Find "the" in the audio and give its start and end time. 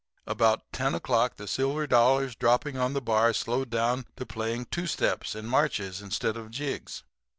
1.35-1.47, 2.93-3.01